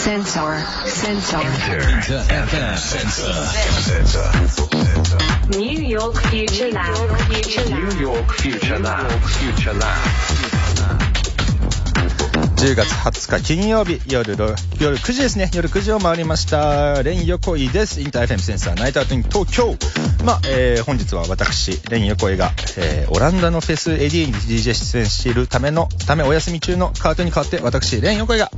[0.00, 0.56] Sensor.
[0.86, 1.36] Sensor.
[1.36, 1.80] Inter
[2.46, 4.30] FM Sensor.
[5.58, 7.20] New York Future Lab.
[7.28, 7.92] Future Lab.
[7.92, 9.10] New York Future Lab.
[9.20, 10.99] Future Lab.
[12.60, 15.50] 10月20日金曜日夜夜9時ですね。
[15.54, 17.02] 夜9時を回りました。
[17.02, 18.02] レン横井です。
[18.02, 19.74] Inter FM Sensor Night Out in 東京。
[20.26, 28.50] まあ、えー本日は私レン横井が、えーオランダのフェス ADE に DJ 出演しているためのためお休み中のカートに代わって私レン横井が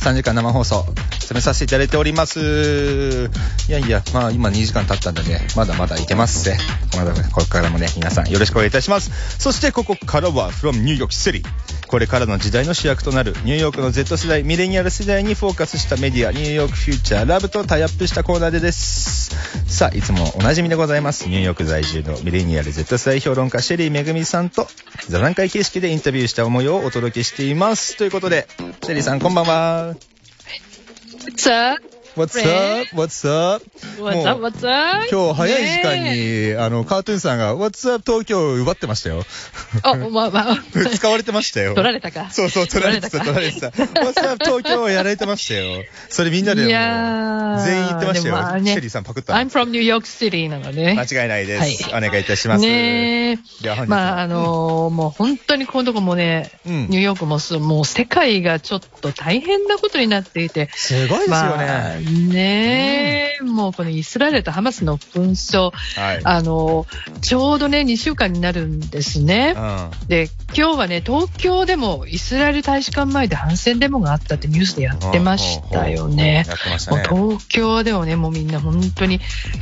[0.00, 3.28] 3時間生放送詰めさせていただいております。
[3.68, 6.56] いやいやまあ今2時間経ったんでねまだまだいけますぜ。
[6.96, 9.38] まだここからもね皆さんよろしくお願いいたします。
[9.38, 11.44] そしてここからは from ニューヨークシティ
[11.86, 19.34] これからの時代の主役となるニューヨークの Z 世代ミレニアル世代にフォーカスしたメディアニューヨークフューチャーラブとタイアップしたコーナーでです。
[19.66, 21.28] さあいつもおなじみでございます。
[21.28, 24.68] ニューヨーク在住のミレニアル Z 世代評論家シェリーめぐみさんと
[25.08, 27.96] 座談会形式でインタビューした思いをお届けしています。
[27.96, 28.46] ということで
[28.84, 29.96] シェリーさんこんばんは。
[31.36, 32.94] さあ What's up?
[32.94, 33.64] What's up?
[33.98, 34.42] What's up?
[34.42, 35.08] What's up?
[35.10, 38.02] 今日早い時間に、ねあの、カートゥーンさんが What's up?
[38.04, 39.24] 東京を奪ってましたよ。
[39.82, 40.58] あ、まあまあ。
[40.94, 41.74] 使われてましたよ。
[41.74, 42.28] 取られたか。
[42.30, 43.68] そうそう、取られてた、取られてた。
[43.68, 44.44] What's up?
[44.44, 45.84] 東京をやられてましたよ。
[46.10, 48.36] それみんなで全員言ってましたよ。
[48.62, 49.40] シェリーさんパクったの。
[49.40, 50.94] I'm from New York City なので。
[50.94, 51.84] 間違いないです。
[51.90, 52.62] はお願いいたします。
[52.62, 53.38] ねえ。
[53.86, 60.68] まあ、あのーもう本当にこのとこもね、うんニューヨークももう世界がちょっと大変なことになっていて。
[60.74, 62.01] すごいですよまあ、ね。
[62.04, 65.70] ねえ、もうこのイスラエルとハマスの紛争、
[66.00, 66.20] はい。
[66.24, 69.54] あのーちょうどね、2週間になるんですね。
[69.56, 70.08] うん。
[70.08, 76.44] で、今日はね、東京でもイスラエル大使館前で反戦デモがあったってニュースでやってましたよね。
[76.90, 77.04] うね。
[77.08, 79.20] 東京でもね、もうみんな本当に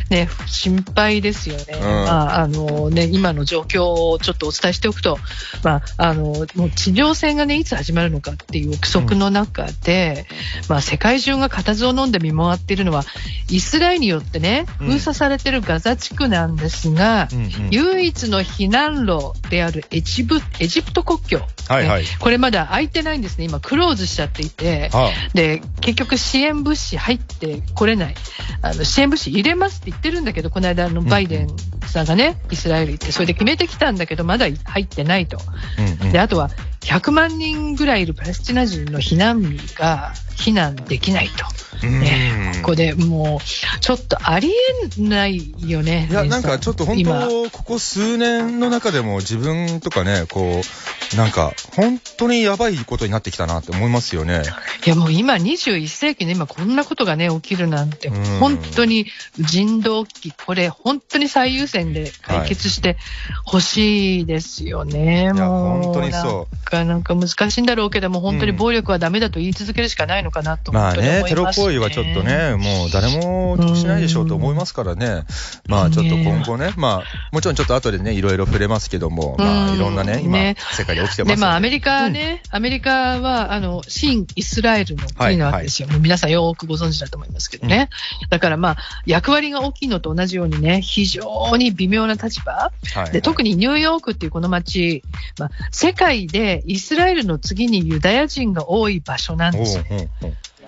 [0.08, 1.64] ね、心配ですよね。
[1.80, 5.18] まあ、あのね、今の状況をちょっとお伝えしておくと、
[5.62, 10.26] まあ、あの、もう地上戦がね、いつ始まるのかっていう憶測の中で、
[10.68, 13.04] まあ、世界中が固唾を飲んで見回っているのは、
[13.48, 14.86] イスラエルによってね、うん。
[14.88, 17.50] 封鎖されているガザ地区なんですが、うんうん。
[17.70, 22.02] 唯一の避難路であるエジプエジプト国境、はいはい。
[22.02, 28.14] ねこれまだ開いてないんですね、今、クローズしちゃっていて、はで結局、支援物資入ってこれない。
[28.62, 31.48] あの、支援物資入れますって言ってるんだけど、この間、バイデン
[31.86, 35.38] さんがね、イスラエル行って、それで決めてきたんだけど、まだ入ってないと。
[35.78, 36.12] うんうん。
[36.12, 36.50] であとは
[36.80, 41.86] 100万人ぐらいいるパレスチナ人の避難民が避難できないと。
[41.86, 42.62] ね、うん。
[42.62, 44.50] ここでもう、ちょっとあり
[44.98, 46.08] えないよね。
[46.10, 47.26] いや、なんかちょっと本今。
[47.26, 54.42] 当、ここ数年の中でも自分とかね、こう、なんか、本当にやばいことになってきたなって思いますよね。
[54.86, 58.38] いやもう今21世紀で今こんなことがね起きるなんてうん。
[58.38, 59.06] 本当に
[59.38, 62.96] 人道危機これ本当に最優先で解決して
[63.44, 65.24] ほしいですよね、い。
[65.24, 66.54] やもう本当にそう。
[66.54, 75.24] なんかなんか難しいんだろうけども本当に暴力はダメだと言い続けるしかないのかなとまあ本当にね、テロ行為はちょっとね、もう誰も得しないでしょうと思いますからね。
[75.66, 85.88] まあちょっと今後ね、まあもちろんちょっと後でね、いろいろ触れますけども、まあうんいろんなね、今ね、世界で起きてますので、まあ、アメリカね、アメリカは、あの、新イスラエルの国なわけですよ。
[85.88, 87.88] もう皆さんよくご存知だと思いますけどね。
[88.28, 88.76] だからまあ、
[89.06, 92.72] 役割が大きいのと同じようにね、非常に微妙な立場。
[92.94, 93.12] はい。
[93.12, 95.02] で、特にニューヨークっていうこの街、
[95.38, 99.84] まあ、世界でイスラエルの次にユダヤ人が多い場所なんですよ。
[99.90, 100.19] おうおう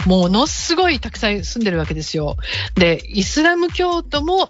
[0.06, 2.36] ものすごいたくさん住んでるわけですよ。
[2.74, 4.48] で、イスラム教徒も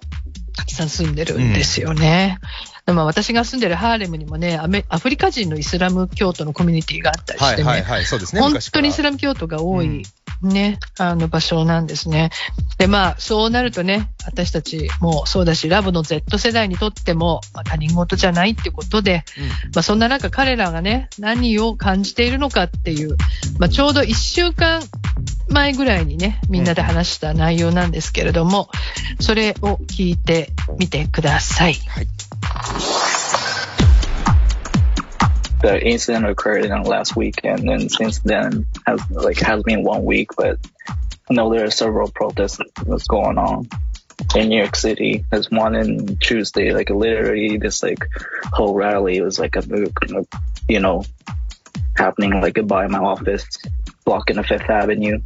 [0.55, 2.39] たくさん住んでるんですよね。
[2.85, 8.41] でまあ私が住んでるハーレムにもねアメ、アフリカ人のイスラム教徒のコミュニティがあったりしてね、はいはいはい、そうですね。
[8.41, 10.03] 本当にイスラム教徒が多い、
[10.47, 12.29] ね、あの場所なんですね。
[12.77, 19.23] で、まあ、そうなるとね、私たちもそうだし、ラブの Z 世代にとっても、まあ、他人事じゃないってことで、
[19.73, 23.17] まあ、そんな中彼らがね、何を感じているのかっていう、
[23.59, 24.81] まあ、ちょうど1週間
[25.49, 28.69] 前ぐらいにね、みんなで話した内容なんですけれども、
[29.19, 31.73] それを聞いてみてください。
[31.73, 32.07] はい。
[35.63, 40.31] The incident occurred in last week, and then since then has like has been one week.
[40.35, 40.59] But
[41.29, 43.69] I know there are several protests that's going on
[44.35, 45.23] in New York City.
[45.31, 48.05] There's one in Tuesday, like literally this like
[48.51, 49.63] whole rally was like a
[50.67, 51.05] you know
[51.95, 53.47] happening like by my office,
[54.03, 55.21] blocking the Fifth Avenue,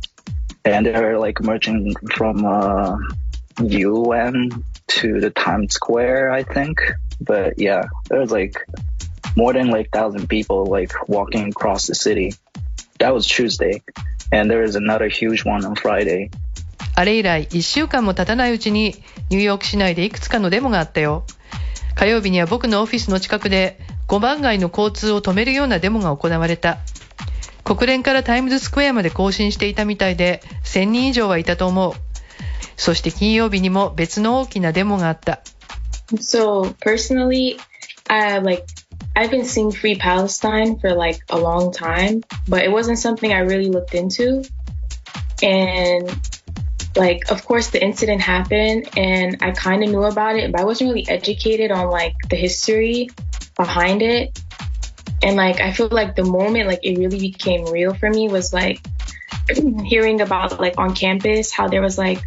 [0.63, 2.95] and they're like merging from uh,
[3.63, 6.79] UN to the Times Square, I think.
[7.19, 8.55] But yeah, there's like
[9.37, 12.33] more than like thousand people like walking across the city.
[12.99, 13.83] That was Tuesday,
[14.31, 16.31] and there is another huge one on Friday.
[16.95, 18.95] あれ以来1週間も経たないうちに
[19.29, 21.23] ニューヨーク市内でいくつかのデモがあったよ。
[21.93, 26.79] 火曜日には僕のオフィスの近くで5番街の交通を止めるようなデモが行われた。
[27.63, 31.93] 国連からタイムズスクエアまで更新していたみたいで、1000人以上はいたと思う。
[32.77, 35.41] そして金曜日にも別の大きなデモがあった。
[36.15, 37.57] So personally,
[38.07, 38.63] I like
[39.17, 43.39] I've been seeing Free Palestine for like a long time, but it wasn't something I
[43.39, 44.43] really looked into.
[45.41, 46.07] And
[46.95, 50.65] like of course the incident happened and I kind of knew about it, but I
[50.65, 53.09] wasn't really educated on like the history
[53.55, 54.39] behind it.
[55.23, 58.53] And like I feel like the moment like it really became real for me was
[58.53, 58.85] like
[59.83, 62.21] hearing about like on campus how there was like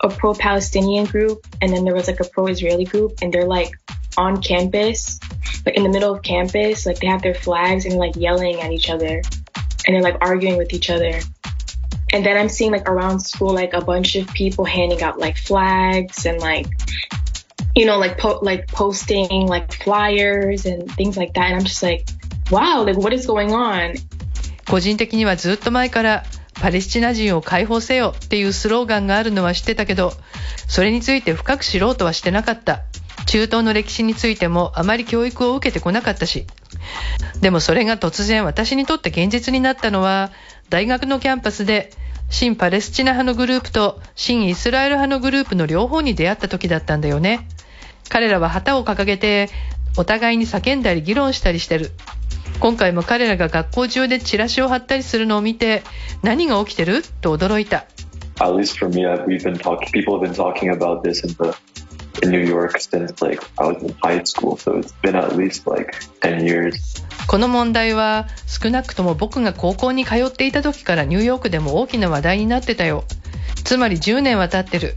[0.00, 3.70] a pro-Palestinian group and then there was like a pro-Israeli group and they're like
[4.18, 5.20] on campus,
[5.67, 8.71] like in the middle of campus, like they have their flags and like yelling at
[8.71, 9.21] each other
[9.85, 11.19] and they're like arguing with each other.
[12.11, 15.37] And then I'm seeing like around school like a bunch of people handing out like
[15.37, 16.67] flags and like
[17.75, 21.81] you know like po- like posting like flyers and things like that and I'm just
[21.81, 22.07] like
[22.51, 23.95] wow like what is going on
[24.69, 26.23] 個人的にはずっと前から
[26.63, 30.13] パレスチナ人を解放せよっていうスローガンがあるのは知ってたけど、
[30.67, 32.83] それについて深く知ろうとはしてなかった。
[33.28, 36.46] 中東の歴史についてもあまり教育を受けてこなかったし。
[37.42, 40.32] でもそれが突然私にとって現実になったのは、
[40.70, 41.90] 大学のキャンパスで、
[42.30, 47.46] 新パレスチナ派のグループと新イスラエル派のグループの両方に出会った時だったんだよね。
[48.08, 49.50] 彼らは旗を掲げて、
[49.98, 51.90] お互いに叫んだり議論したりしてる。
[52.60, 55.82] 今回も彼らが学校中でチラシを貼ったりするのを見て、
[56.22, 57.02] 何が起きてる？
[57.20, 57.84] と驚いた。
[58.40, 59.90] at least for me, we've been talking.
[59.92, 61.54] People have been talking about this in the
[62.26, 65.92] New York since like I was in high school, so it's been at least like
[66.20, 67.04] 10 years.
[67.26, 73.04] この問題は少なくとも僕が高校に通っていた時からニューヨークでも大きな話題になってたよ。
[73.64, 74.94] つまり10年は経ってる。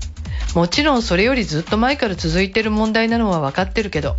[0.56, 4.16] もちろんそれよりずっと前から続いてる問題なのは分かってるけど。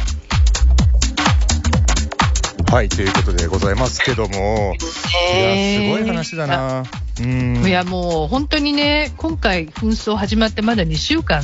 [2.72, 6.84] はい、ということでございますけども、いや、すごい話だな。
[7.20, 7.66] うん。
[7.66, 11.42] いやもう本当にね、今回紛争始まってまだ2週間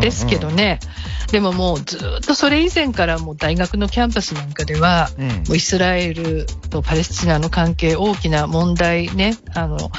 [0.00, 0.78] ですけどね、
[1.32, 5.26] でももうずっとそれ以前からもう大学のキャンパスなんかでは、うん。
[5.26, 9.90] もうイスラエルとパレスチナの関係大きな問題ね、あの、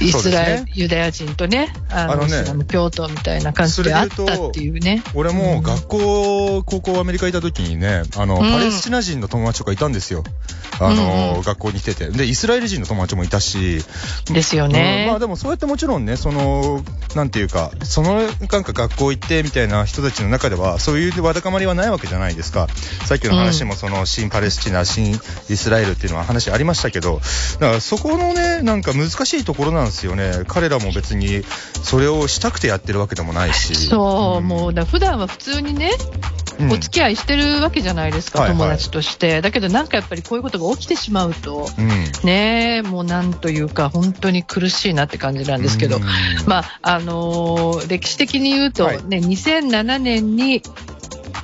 [0.00, 5.02] イスラエル、そうですユダヤ人とね、あの、ねイスラム教徒みたいな感じであったっていうね。
[5.14, 10.24] 俺も学校、高校アメリカいた時にね、あの、んパレスチナ人の友達とかいたんですよ。
[10.78, 12.08] あの、うんうん学校に来てて。
[12.08, 13.84] で、イスラエル人の友達もいたし。
[14.26, 16.82] ですよねうんまあでもそうやってもちろんね、その、
[17.14, 22.66] なんていうか、その、なんか学校行ってみたいな人たちの中では、そういうわだかまりはないわけじゃないですか。
[23.06, 27.20] さっきの話もその、新パレスチナ、新イスラエルっていうのは話ありましたけど、
[27.60, 30.44] だからそこのね、なんか難しいところなんですよね。
[30.46, 31.42] 彼らも別に、
[31.82, 33.74] それをしたくてやってるわけでもないし。
[33.74, 35.90] そう、んもうだ普段は普通にね、
[36.58, 39.42] うんお付き合いしてるわけじゃないですか、はいはい友達として。
[39.42, 41.88] だけどなんかやっぱりこういうことが起きてしまうと、うん。
[42.24, 46.02] ねえ、もうなんというか、本当に苦しいなって感じなんですけどうん、
[46.46, 50.62] まあ、あのー歴史的に言うと、はいね、2007年に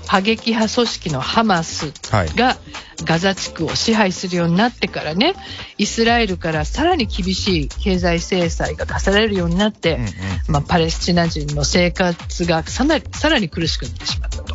[0.06, 2.28] 過激派組織のハマスはい。
[2.28, 2.56] が
[3.04, 5.34] ガザ地区を支配するようになってからね、
[5.78, 10.08] イスラエルからさらに厳しい経済制裁が課されるようになって、うんうん
[10.48, 14.54] まあ、パレスチナ人の生活がさらにさらに苦しくなってしまったと。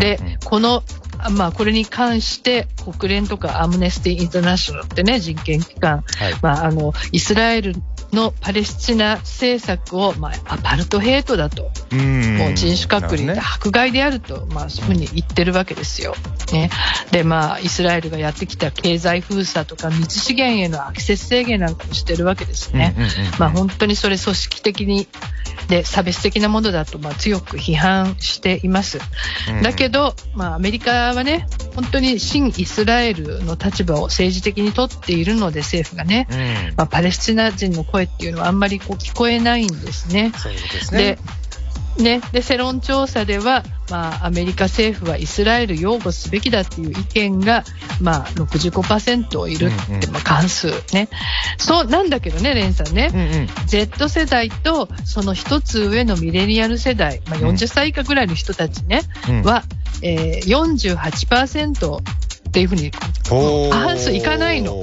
[0.00, 0.82] で、この、
[1.18, 2.66] あまあ、これに関して
[2.98, 7.74] 国連とかアムネスティ・インターナショナルってね、人権機関、はいまあ、あの、イスラエル
[8.12, 16.14] のパレスチナ政策を、まあ、アパルトヘイトだと、うんもう人種隔離で迫害であると、まあ、そういうふうに言ってるわけですよ。
[16.52, 16.70] ね。
[17.10, 22.94] で、まあ、イスラエルがやってきた経済封鎖とか水資源へのアクセス制限なんかもしてるわけですね。
[23.38, 25.08] まあ、本当にそれ組織的に、
[25.68, 28.98] で、差別的なものだと、まあ、強く批判しています。
[29.48, 40.32] うんだけど、まあ、アメリカはね、本当に新イスラエルの立場を政治的に取っているので、政府がね、うんまあ、パレスチナ人の声っていうのはあんまりこう聞こえないんですね。
[40.36, 41.18] そうですでね。
[41.98, 47.64] ね、で世論調査では、まあ、アメリカ政府はイスラエル擁護すべきだっていう意見が、
[48.00, 51.08] まあ、65%いるって、まあ、関数ね。
[51.58, 53.10] そうなんだけどね、レンさんね。
[53.12, 59.62] うんうん Z 世代とその一つ上のミレニアル世代、まあ、40歳以下ぐらいの人たちね、うんは、
[60.02, 61.98] えー、48%
[62.50, 63.00] っていうふうに過
[63.78, 64.80] 半数いかないの。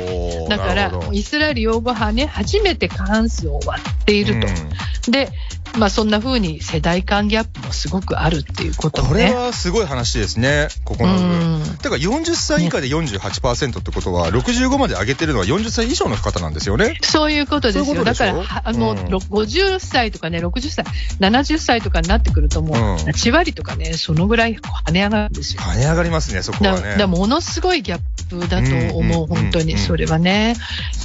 [0.48, 5.12] だからイスラエル擁護派ね初めて過半数を割っていると。
[5.12, 5.30] で
[5.78, 9.36] まあそんな風に世代間ギャップもすごくあるっていうこともこれね。
[9.36, 11.60] はすごい話ですね、ここの部う分。
[11.60, 16.98] んだから40歳以下で48%ってことは、65まで上げてるのは40歳以上の方なんですよね。
[17.02, 17.86] そういうことですよ。
[17.86, 20.86] そういうだから、はあの、うんろ50歳とかね、60歳、
[21.20, 25.62] 70歳とかになってくるともう、うん8割とかね、そのぐらい跳ね上がるんですよ。
[25.62, 26.96] 跳ね上がりますね、そこだはね。
[26.98, 30.56] だものすごいギャップだと思う、うん本当に、うんそれはね。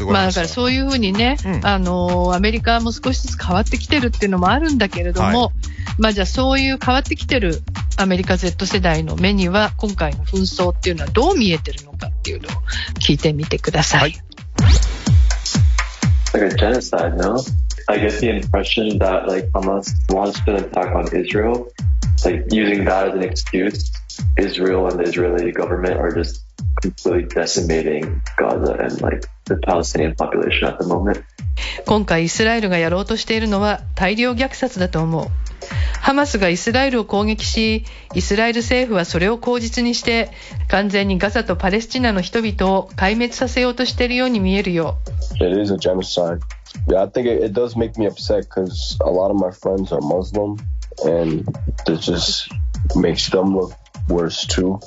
[0.00, 5.50] まあだ話からそういうふうにね、うんあの、アメリカも少しずつ変わってきてるっていうのもあるんだけれども、は
[5.98, 7.62] まあじゃあそういう変わってきてる
[7.96, 12.52] アメリカ Z 世代の目には、今回の紛争っていうのはどう見えてるのかっていうのを
[13.00, 14.00] 聞いてみてください。
[14.00, 14.22] はい
[16.32, 17.38] like a genocide, no?
[17.88, 21.68] I get the impression that like Hamas wants to attack on Israel,
[22.24, 23.90] like using that as an excuse.
[24.38, 26.44] Israel and the Israeli government are just
[26.80, 31.24] completely decimating Gaza and like the Palestinian population at the moment.
[31.86, 35.26] 今回イスラエルがやろうとしているのは大量虐殺だと思う。
[36.00, 40.30] ハマスがイスラエルを攻撃し、イスラエル政府はそれを口実にして、
[40.68, 44.98] 完全にガザとパレスチナの人々を壊滅させようとしているように見えるよ。
[45.36, 46.40] It is a genocide.
[46.88, 49.92] Yeah, I think it, it does make me upset because a lot of my friends
[49.92, 50.56] are Muslim,
[51.04, 51.44] and
[51.86, 52.48] it just
[52.96, 53.72] makes them look
[54.08, 54.80] worse too.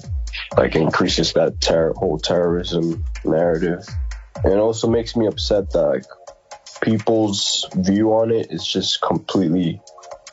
[0.57, 3.87] Like increases that terror, whole terrorism narrative,
[4.43, 6.05] and it also makes me upset that like
[6.81, 9.81] people's view on it is just completely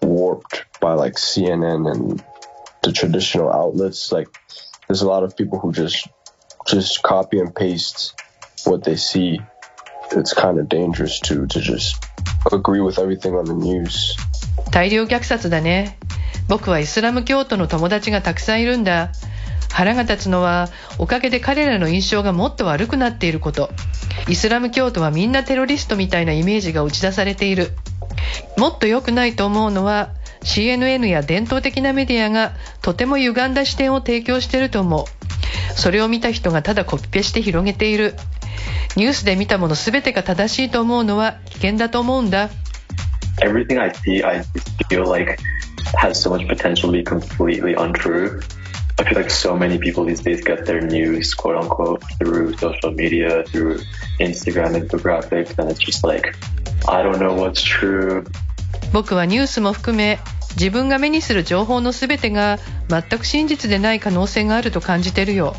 [0.02, 2.24] warped by like CNN and
[2.84, 4.12] the traditional outlets.
[4.12, 4.28] Like
[4.88, 6.08] there's a lot of people who just
[6.66, 8.14] just copy and paste
[8.66, 9.40] what they see
[10.12, 12.04] it's kind of dangerous to to just
[12.52, 14.16] agree with everything on the news.
[14.72, 15.98] 大量虐殺だね。
[16.48, 19.12] 僕はイスラム教徒の友達がたくさんいるんだ。
[19.73, 23.71] 腹が立つのは、おかげで彼らの印象がもっと悪くなっていること。
[24.29, 27.71] イスラム教徒はみんなテロリストみたいなイメージが打ち出されている。
[28.57, 30.11] もっと良くないと思うのは、
[30.43, 32.53] CNN や伝統的なメディアが
[32.83, 35.05] とても歪んだ視点を提供していると思う。
[35.75, 38.15] それを見た人がただコピペして広げている。
[38.97, 42.51] ニュースで見たもの全てが正しいと思うのは危険だと思うんだ。
[43.41, 44.43] Everything I see, I
[44.91, 45.39] feel like
[45.97, 48.41] has so much potential to be completely untrue.
[49.03, 52.93] I feel like so many people these days get their news, quote unquote, through social
[52.93, 53.81] media, through
[54.21, 56.37] Instagram infographics, and it's just like,
[56.89, 58.25] I don't know what's true.
[58.93, 60.21] 僕はニュースも含め
[60.57, 65.57] 自分が目にする情報の全てが全く真実でない可能性があると感じてるよ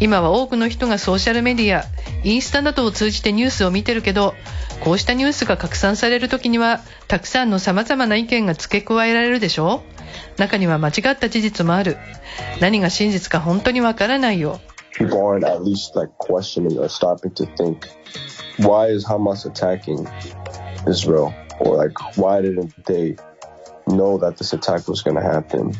[0.00, 1.84] 今は多くの人がソーシャルメディア
[2.24, 4.34] インスタなどを通じてニュースを見てるけど
[4.80, 9.82] こうしたニュースが拡散される時にはたくさんの様々な意見が付け加えられるでしょ
[10.36, 11.96] 中には間違った事実もある
[12.60, 14.60] 何が真実か本当にわからないよ
[14.98, 17.86] People aren't at least like questioning or stopping to think,
[18.58, 20.08] why is Hamas attacking
[20.88, 21.34] Israel?
[21.60, 23.16] Or like, why didn't they
[23.86, 25.72] know that this attack was going to happen?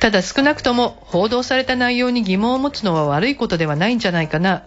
[0.00, 4.64] ただ少なくとも報道された内容に疑問を持つのは悪いことではないんじゃないかな。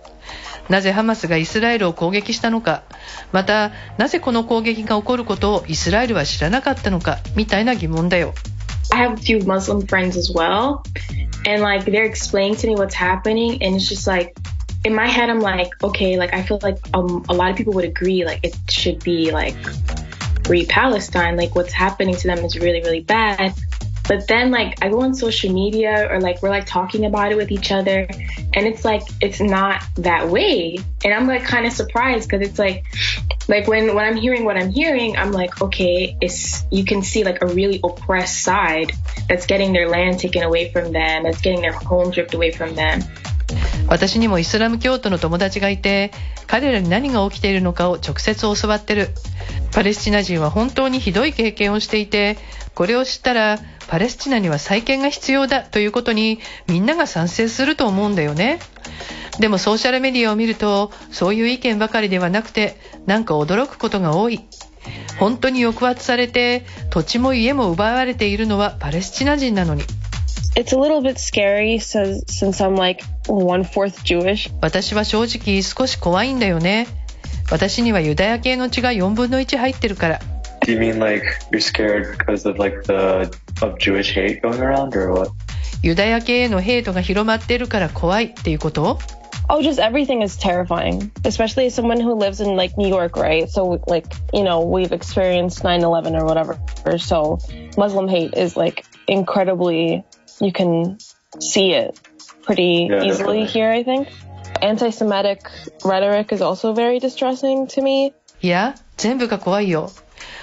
[0.69, 2.83] なぜハマスがイスラエルを攻撃したのか、
[3.31, 8.33] またなぜこの攻撃が起こることをイスラエルは知らなかったのか、みたいな疑問だよ。
[8.91, 10.85] I have a few Muslim friends as well,
[11.45, 14.37] and like they're explaining to me what's happening, and it's just like
[14.83, 17.73] in my head, I'm like, okay, like I feel like um, a lot of people
[17.73, 19.55] would agree, like it should be like
[20.45, 23.53] free Palestine, like what's happening to them is really, really bad.
[24.08, 27.36] But then like I go on social media or like we're like talking about it
[27.36, 28.06] with each other
[28.54, 30.78] and it's like it's not that way.
[31.04, 32.84] And I'm like kind of surprised because it's like
[33.48, 37.24] like when when I'm hearing what I'm hearing, I'm like, okay, it's you can see
[37.24, 38.92] like a really oppressed side
[39.28, 42.74] that's getting their land taken away from them, that's getting their home ripped away from
[42.74, 43.02] them.
[43.88, 46.12] 私にもイスラム教徒の友達がいて、
[46.46, 49.10] 彼らに何が起きているのかを直接教わってる。
[49.77, 52.39] パレスチナ人は本当にひどい経験をしていて、
[52.73, 58.57] これを知ったら、パレスチナには再建が必要だということにみんなが賛成すると思うんだよね。
[59.39, 64.47] でもソーシャルメディアを見ると、そういう意見ばかりではなくて、なんか驚くことが多い。
[65.19, 69.83] 本当に抑圧されて、土地も家も奪われているのはパレスチナ人なのに。
[70.55, 74.51] It's a little bit scary so, since I'm like one fourth Jewish.
[74.59, 76.87] 私は正直少し怖いんだよね。
[77.50, 80.20] 私にはユダヤ系の血が4分の1入ってるから。
[80.66, 83.30] Do you mean like you're scared because of like the
[83.64, 85.30] of Jewish hate going around or what?
[85.82, 88.98] ユダヤ系へのヘイトが広まってるから怖いっていうこと
[89.48, 93.48] Oh, just everything is terrifying, especially as someone who lives in like New York, right?
[93.50, 96.56] So like, you know, we've experienced 9/11 or whatever.
[96.98, 97.38] So
[97.76, 100.04] Muslim hate is like incredibly
[100.40, 100.96] you can
[101.40, 101.98] see it
[102.44, 103.46] pretty Yeah, easily definitely.
[103.46, 104.08] here, I think.
[104.61, 105.39] Anti-Semitic
[105.83, 108.13] rhetoric is also very distressing to me.
[108.41, 109.91] いや、全部が怖いよ。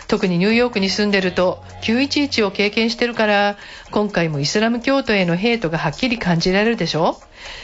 [0.06, 3.56] 特にニューヨークに住んでると911を経験してるから
[3.90, 7.16] 今回もイスラム教徒へのヘイトがはっきり感じられるでしょ？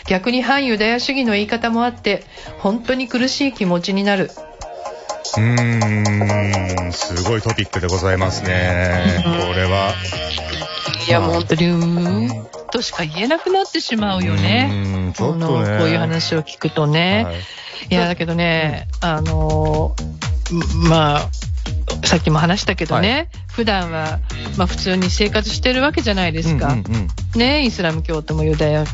[0.08, 2.24] 逆に反ユダヤ主義の言い方もあって
[2.58, 4.30] 本当に苦しい気持ちになる
[5.36, 9.22] うーん、すごいトピックでございますね。
[9.22, 9.94] これは。
[11.06, 14.68] いやもう本当にうーんとしか言えなくなってしまうよね。
[14.70, 15.46] うーんちょっとね。
[15.46, 17.36] このこういう話を聞くとね、はい。
[17.90, 21.28] いや、だけどね、あのー、まあ、
[22.04, 24.20] さっきも話したけどね、普段は、
[24.56, 26.72] まあ普通に生活してるわけじゃないですか。
[26.72, 27.38] うんうんうん。
[27.38, 28.84] ね、イスラム教徒もユダヤ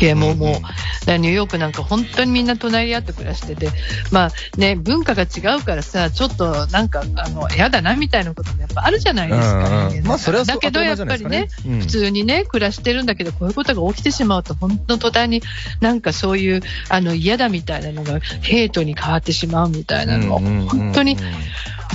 [0.00, 0.72] 系ももう、だか
[1.06, 3.68] らニューヨークなんか本当にみんな隣り合って暮らしてて、
[4.10, 9.88] まあね、文化が違うからさ、ちょっとなんか、あの、嫌だなみたいなこともやっぱあるじゃないですか。
[9.88, 15.42] うんうんまあそれはそうだけどやっぱりねうん普通にね、暮らしてるんだけど、こういうことが起きてしまうと、本当途端に
[15.80, 21.16] なんかそういう、あの、嫌だみたいなのが、ヘイトに変わってしまうみたいなのは、本当に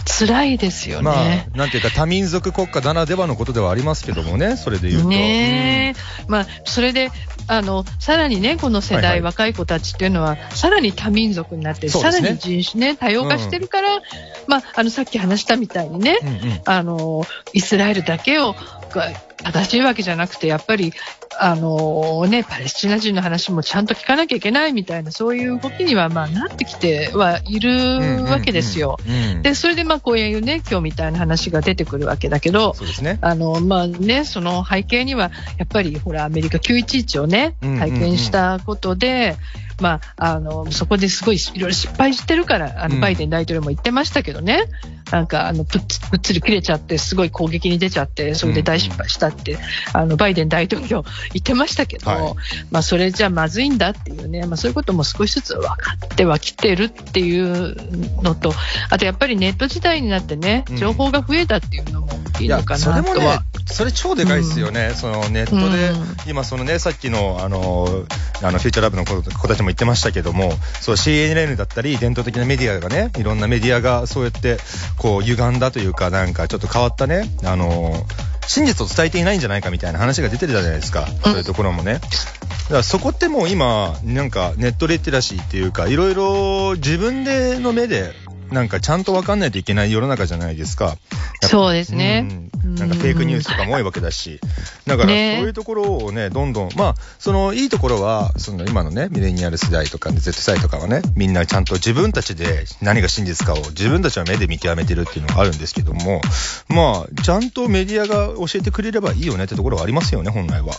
[0.05, 1.47] 辛いですよまね。
[1.53, 5.09] あ、なんていうか多民族国家ならではのことではありますけどもね、それで言うと。
[5.09, 7.11] ねえ、まあ、それで、
[7.47, 9.21] あの、さらにね、この世代、はいはい。
[9.21, 11.93] 若い子たちっていうのは、さらに多民族になって、ね。
[12.03, 14.01] らに人種ね、多様化してるから、
[14.47, 16.61] まあ、あの、さっき話したみたいにね、うんうん。
[16.65, 17.23] あの、
[17.53, 18.55] イスラエルだけを、
[18.91, 19.11] が
[19.43, 20.93] 正しいわけじゃなくて、やっぱり、
[21.37, 28.97] あのね、パレスチナ人の話もちゃんと聞かなきゃいけないみたいな、そういう動きには、まあ、なってきてはいるわけですよ。
[29.05, 33.19] うんうんうんで、それで、まあ、こういうね、今日みたいな話が出てくるわけだけど、そうですね。
[33.21, 37.79] あの、まあね、その背景には、やっぱり、ほら、アメリカ911をね、うんうんうん。
[37.79, 39.35] 体験したことで、
[39.81, 43.01] まあ、あの、そこですごいいろいろ失敗してるから、あの、うん。
[43.01, 44.65] バイデン大統領も言ってましたけどね、
[45.11, 49.57] なんか、あの、ぷっつぷっつり切れちゃって、すごい攻撃に出ちゃって、それで大失敗したって、
[49.93, 51.03] あの、バイデン大統領
[51.33, 52.33] 言ってましたけど、はい。
[52.71, 57.75] まあ、それじゃまずいんだっていうね、まあ、そういうことも少しずつ分かってはきてるっていう
[58.21, 58.53] のと、
[58.89, 62.07] あとやっぱりネット時代になってねうん、情報が増えたっていうのも
[62.39, 66.15] いいいやのかそれもねなとは。、それ超でかいですよね、そのネットで、うん。
[66.27, 68.05] 今、そのね、さっきのあの
[68.41, 70.51] あのフューチャーラブの子子たちも言ってましたけども、
[70.81, 74.57] そう CNN だったり、伝統的なメディアがね、いろんなメディアがそうやって、
[74.97, 78.05] こう、歪んだというか、なんかちょっと変わったね、あの
[78.47, 81.93] 真実を伝えていないんじゃないかみたいな話が出てるじゃないですか、そういうところもね。
[81.93, 88.13] だからそこってもう今、なんかネットリテラシーっていうか、いろいろ自分での目で、
[88.51, 90.97] なんかちゃんと分かんないといけない世の中じゃないですか。
[91.41, 92.27] そうですね。
[92.63, 92.75] うん。
[92.75, 94.39] なんかフェイクニュースとかも多いわけだし。
[94.85, 106.21] だからそうねいうところをね、どんどん、まあ、そのいいところは、その今のね、ミレニアル世代とか Z 世代とかはね、みんなちゃんと自分たちで何が真実かを自分たちの目で見極めてるっていうのがあるんですけども、
[106.69, 110.73] まあ、ちゃんとメディアが教えてくれればいいよねってところはありますよね、本来は。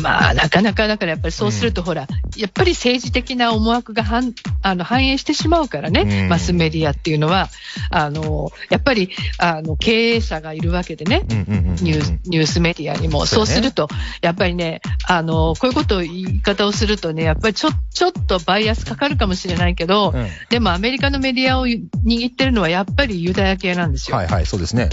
[0.00, 6.28] まあ、なかなか、だからやっぱりそうすると、ほら、やっぱり政治的な思惑が反あの反映してしまうからね、うん。
[6.28, 7.48] マスメディアっていうのは、
[7.90, 13.26] あの、やっぱり、あの、経営者がいるわけでね、ニュースメディアにも。
[13.26, 13.88] そうすると、
[14.20, 24.16] やっぱりね、あの、こういうことを言い方をするとね、やっぱりちょ、ちょっとバイアスかかるかもしれないけど、うんでもアメリカのメディアを握ってるのはやっぱりユダヤ系なんですよ。
[24.16, 24.90] はいはい、そうですね。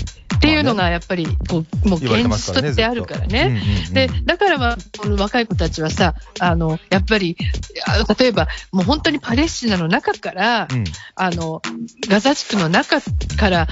[0.60, 3.62] いうのがやっぱりこう、もう現実としてあるからね。
[3.91, 7.38] で、だからまあ、この若い子たちはさ、あの、やっぱり、
[7.88, 10.84] あ例えば、もう本当にパレスチナの中から、うん。
[11.15, 11.62] あの、
[12.08, 13.02] ガザ地区の中
[13.38, 13.67] から、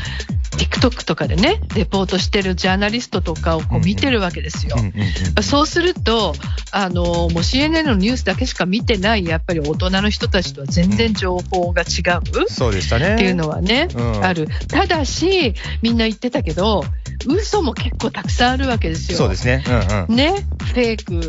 [0.58, 4.76] TikTok とかでね、レポートしてるジャーナリストとかをこう見てるわけですよ。
[4.78, 6.34] うんうんうんそうすると、
[6.72, 12.50] あの、もう CNN のニュースだけしか見てない、やっぱり大人の人たちとは全然情報が違う。
[12.50, 13.16] そうでしたね。
[13.16, 14.48] っていうのはね、うんある。
[14.68, 16.84] ただし、みんな言ってたけど、
[17.26, 19.18] 嘘も結構たくさんあるわけですよ。
[19.18, 19.64] そうですね。
[19.68, 20.16] うんうん。
[20.16, 21.22] ね、フェイク。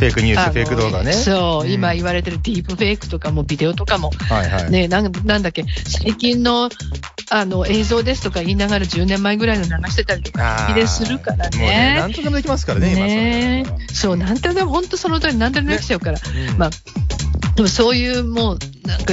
[0.00, 1.12] フェイクニュース、フェイク動画ね。
[1.12, 4.70] そう、ん今言われてるディープフェイクとかもビデオとかも、はいはい。
[4.70, 6.70] ね、なんなんだっけ、最近の
[7.32, 12.12] あの映像ですとか言いながら10年前ぐらいの流してたりとか、でするからね、なね。
[12.12, 16.18] んとでもできますからね、今ねそれそう、なんとでも、本当その通り、なんとでもできちゃうから。
[16.18, 16.70] うんまあ、
[17.56, 19.12] でもそういうもう、なんか、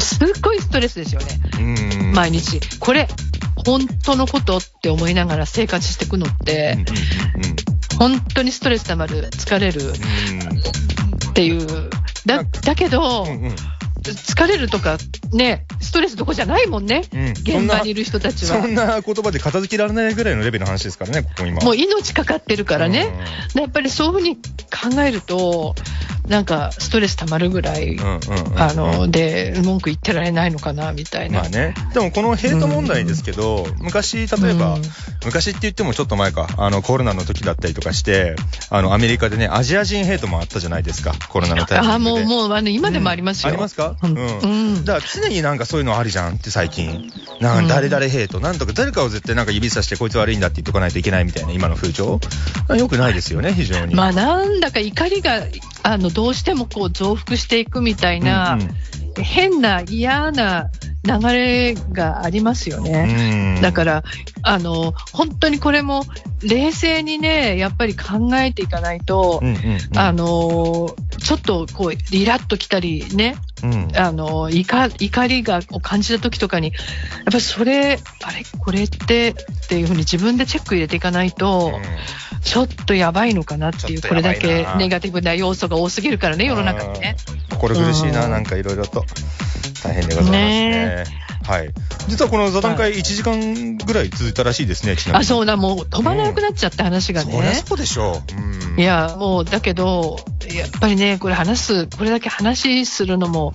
[0.00, 1.26] すっごいストレスですよね。
[1.58, 2.12] うん。
[2.12, 2.60] 毎日。
[2.80, 3.06] これ、
[3.64, 6.78] 本当のことって思いながら生活していくのって、
[8.02, 9.80] 本当にストレス溜まる、疲れる
[11.30, 11.88] っていう。
[12.26, 13.56] だ、だけど、うんうんうんうん
[14.02, 14.98] 疲れるとか、
[15.32, 17.02] ね、ストレスどこじゃないもんね。
[17.14, 18.74] うん現場にいる人たちはそん。
[18.74, 21.62] な言葉で片付けられないぐらいのレベルの話ですからね、ここ今。
[21.62, 23.12] もう命かかってるからね。
[23.54, 25.76] でやっぱりそういうふうに考えると、
[26.28, 31.40] なんかストレス溜まるぐらい、うんうんうんあの、で、文句言ってられないのかな、みたいな。
[31.40, 31.74] まあね。
[31.94, 34.82] でもこのヘイト問題ですけど、昔、例えば、うん
[35.24, 38.34] 昔って言ってもちょっと前か、あの、コロナの時だったりとかして、
[38.70, 41.94] あの、アメリカでね、アジア人ヘイトもあったじゃないですか、コロナのタイミングで。
[41.94, 43.50] あ、もう、もう、あの、今でもありますよ。
[43.50, 43.94] ありますか？
[44.02, 44.38] ううんん。
[44.40, 44.46] う
[44.80, 47.08] んだから常になんかそういうのあるじゃんって最近。
[47.40, 52.18] なんか誰々ヘイト、なんとか誰かを絶対なんか指さしてこいつ悪いんだって言っとかないといけないみたいな今の風潮。
[52.76, 53.94] よくないですよね、非常に。
[53.94, 55.40] まあ、なんだか怒りが、
[55.82, 58.68] あの、どうしてもこう増幅していくみたいな、うんうん。
[59.22, 60.70] 変な嫌な
[61.04, 63.54] 流れがありますよね。
[63.56, 63.62] うん。
[63.62, 64.04] だから、
[64.42, 66.04] あの、本当にこれも
[66.42, 69.98] 冷静にね、やっぱり考えていかないと、うんうんうん。
[69.98, 78.44] あの、ちょっとこう、リラッときたりね、うんあの、怒怒りがを感じた時とかに、やっぱりそれ、あれ？
[78.58, 79.30] これって？
[79.30, 79.34] っ
[79.68, 81.72] ていうふうに自分でチェック入れていかないと、
[82.42, 87.16] ちょっとやばいのかなっていう、ことれだけネガティブな要素が多すぎるからね、世の中にね。
[87.50, 89.04] 心苦しいな、うんなんかいろいろと。
[89.82, 90.70] 大変でございますね。
[90.70, 91.04] ね
[91.44, 91.70] はい。
[92.08, 95.22] 実はこの座談会1時間ぐらい続いたらしいですね、ちなみに。
[95.22, 97.54] あ、そうだ、もう飛ばなくなっちゃった話がそりゃね。
[97.54, 98.72] そうでしょう。
[98.72, 98.80] うん。
[98.80, 100.18] いや、もう、だけど、
[100.56, 103.54] やっぱりね、これ話す、これだけ話するのも、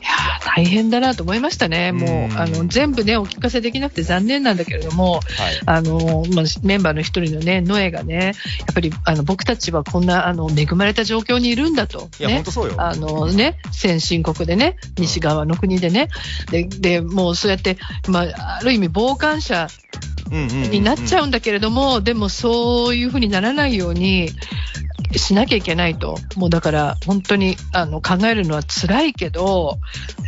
[0.00, 1.92] いやー、大変だなと思いましたね。
[1.92, 5.22] もうあの、全部ね、お聞かせできなくて残念なんだけれども、はい。
[5.66, 8.30] あの、まあ、メンバーの一人のね、ノエがね、や
[8.70, 12.10] っぱり、あの、僕たちはこんな、あの、恵まれた状況にいるんだと。
[12.20, 12.74] いや、ねほんとそうよ。
[12.78, 16.08] あのね、先進国でね、西側の国でね、
[16.50, 17.78] で、でもうそうやって、
[18.08, 19.68] まあ、ある意味傍観者
[20.30, 24.30] になっちゃううんだけれども、でもそういうふうにならないように
[25.16, 26.16] しなきゃいけないと。
[26.36, 29.78] もうだから本当にあの考えるのは辛いけど、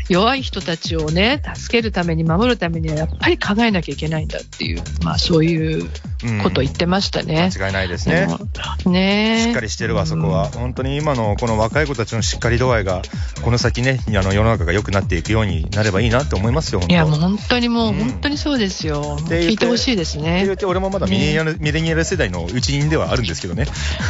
[0.08, 5.88] 弱い人たちをね、助けるために守るためにはやっぱり考えなきゃいけないんだっていう、まあそういう
[6.42, 7.50] ことを言ってましたね。
[7.54, 8.26] 間違いないですね。
[8.84, 10.46] うんねしっかりしてるわ、そこは。
[10.46, 13.02] 本当に今のこの若い子たちのしっかり度合いが、
[13.42, 19.16] この先ね、あの世の中が良くなっていくようになればいいなって思いますよ、本当いやもう本当にもう、うん本当にそうですよ。
[19.28, 20.54] て言って聞いてほしいですってね言。
[20.54, 23.66] って俺もまだミレニアル、ミレニアル世代の一員ではあるんですけどね。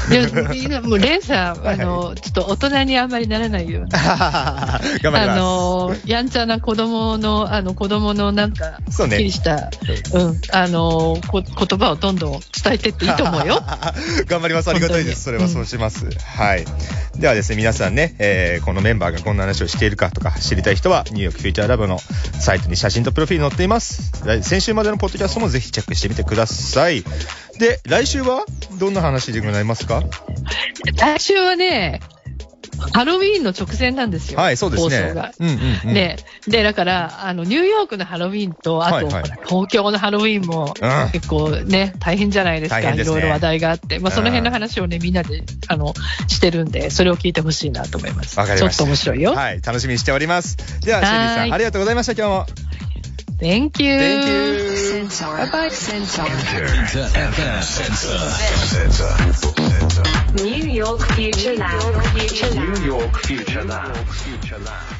[0.54, 3.90] いや、いやもうレンさん、はいあの、ちょっと大人にあんまりならないように。
[3.92, 5.30] 頑張ります。
[5.30, 9.70] あの、やんちゃな子供の、あの、子供のなんか、そうねすっきりした、
[10.12, 13.62] うん、あの、こ言葉をどんどん伝えてっていいと思うよ。
[14.26, 14.70] 頑張ります。
[14.70, 15.24] ありがたいです。
[15.24, 16.06] それはそうします。
[16.24, 16.64] はい。
[17.16, 22.00] ではですね、皆さんね、えーこのメンバーがこんな話をしているかとか知りたい人は、ニューヨークフューチャーラブの
[22.40, 24.12] サイトに写真とプロフィール載っています。
[24.24, 27.04] 来先週までのポッドキャストもぜひチェックしてみてください。
[27.58, 28.44] で、来週は？
[28.78, 30.02] どんな話でございますか？
[30.96, 32.00] 来週はね、
[32.92, 34.38] ハロウィーンの直前なんですよ。
[34.40, 35.32] はい、そうですね放送が。。
[35.38, 35.94] うんうんうん。
[35.94, 42.80] ね、で、だから、あの、ニューヨークのハロウィーンと、あと、はいはい東京のハロウィーンもうん、結構ね、大変じゃないですか。
[42.80, 43.98] いろいろ話題があって。
[44.00, 45.94] まあ、その辺のうん話をね、みんなで、あの、
[46.26, 48.38] してるんで、それを聞いてほしいなと思います。
[48.38, 48.78] わかりました。
[48.78, 49.32] ちょっと面白いよ。
[49.34, 50.56] はい、楽しみにしております。
[50.80, 52.93] では、シェリーさん、はいありがとうございました、今日も。
[53.44, 53.98] Thank you.
[53.98, 54.74] Thank you.
[54.74, 55.26] Sensor.
[55.26, 55.68] Bye bye.
[55.68, 56.22] Sensor.
[56.22, 58.18] Enter FM Sensor.
[58.72, 60.42] Sensor.
[60.42, 62.02] New York Future Lab.
[62.16, 62.78] Future Lab.
[62.78, 64.93] New York Future Lab.